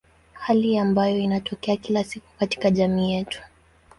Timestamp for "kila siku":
1.77-2.27